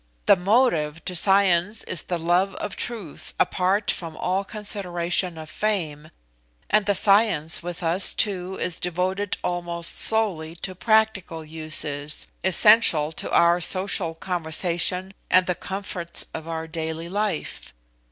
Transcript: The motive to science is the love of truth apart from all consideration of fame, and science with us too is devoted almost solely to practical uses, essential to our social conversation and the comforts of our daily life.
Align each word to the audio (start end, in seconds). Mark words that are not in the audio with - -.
The 0.25 0.35
motive 0.35 1.05
to 1.05 1.15
science 1.15 1.83
is 1.83 2.05
the 2.05 2.17
love 2.17 2.55
of 2.55 2.75
truth 2.75 3.35
apart 3.39 3.91
from 3.91 4.17
all 4.17 4.43
consideration 4.43 5.37
of 5.37 5.47
fame, 5.47 6.09
and 6.71 6.89
science 6.97 7.61
with 7.61 7.83
us 7.83 8.15
too 8.15 8.57
is 8.59 8.79
devoted 8.79 9.37
almost 9.43 9.93
solely 9.95 10.55
to 10.55 10.73
practical 10.73 11.45
uses, 11.45 12.25
essential 12.43 13.11
to 13.11 13.31
our 13.31 13.61
social 13.61 14.15
conversation 14.15 15.13
and 15.29 15.45
the 15.45 15.53
comforts 15.53 16.25
of 16.33 16.47
our 16.47 16.65
daily 16.65 17.07
life. 17.07 17.71